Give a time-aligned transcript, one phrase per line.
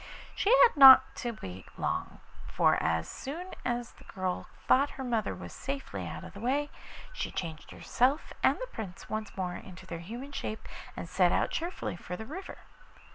[0.33, 5.35] She had not to wait long, for as soon as the girl thought her mother
[5.35, 6.71] was safely out of the way,
[7.13, 10.67] she changed herself and the Prince once more into their human shape,
[10.97, 12.57] and set out cheerfully for the river.